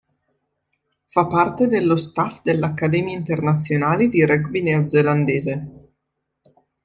Fa 1.05 1.27
parte 1.27 1.67
dello 1.67 1.95
staff 1.95 2.41
dell'Accademia 2.41 3.15
Internazionale 3.15 4.09
di 4.09 4.25
Rugby 4.25 4.63
neozelandese. 4.63 5.89